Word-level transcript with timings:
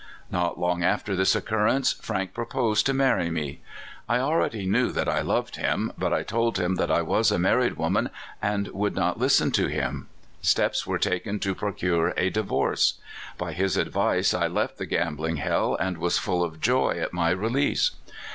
"Not 0.31 0.57
long 0.59 0.83
after 0.83 1.15
this 1.15 1.35
occurrence, 1.35 1.93
Frank 1.93 2.33
proposed 2.33 2.87
to 2.87 2.91
marry 2.95 3.29
me. 3.29 3.61
I 4.09 4.17
already 4.17 4.65
knew 4.65 4.91
that 4.91 5.07
I 5.07 5.21
loved 5.21 5.57
him, 5.57 5.91
but 5.95 6.11
I 6.11 6.23
told 6.23 6.57
him 6.57 6.73
that 6.77 6.89
I 6.89 7.03
was 7.03 7.29
a 7.29 7.37
married 7.37 7.77
woman, 7.77 8.09
and 8.41 8.71
could 8.71 8.95
not 8.95 9.19
listen 9.19 9.51
to 9.51 9.67
him. 9.67 10.09
Steps 10.41 10.87
were 10.87 10.97
taken 10.97 11.37
to 11.41 11.53
pro 11.53 11.73
cure 11.73 12.15
a 12.17 12.31
divorce. 12.31 12.95
By 13.37 13.53
his 13.53 13.77
advice 13.77 14.33
I 14.33 14.47
left 14.47 14.79
the 14.79 14.87
gambling 14.87 15.35
hell, 15.35 15.75
and 15.79 15.99
was 15.99 16.17
full 16.17 16.43
of 16.43 16.59
joy 16.59 16.93
at 16.99 17.13
my 17.13 17.29
release. 17.29 17.91